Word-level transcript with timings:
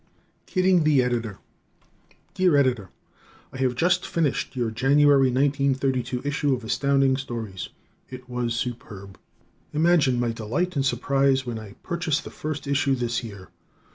Kidding 0.47 0.83
the 0.83 1.03
Editor 1.03 1.37
Dear 2.33 2.57
Editor: 2.57 2.89
I 3.53 3.57
have 3.57 3.75
just 3.75 4.03
finished 4.07 4.55
your 4.55 4.71
January, 4.71 5.27
1932, 5.29 6.23
issue 6.25 6.55
of 6.55 6.63
Astounding 6.63 7.17
Stories. 7.17 7.69
It 8.09 8.27
was 8.27 8.55
superb. 8.55 9.19
Imagine 9.73 10.19
my 10.19 10.31
delight 10.31 10.75
and 10.75 10.83
surprise 10.83 11.45
when 11.45 11.59
I 11.59 11.73
purchased 11.83 12.23
the 12.23 12.31
first 12.31 12.65
issue 12.65 12.95
this 12.95 13.23
year! 13.23 13.49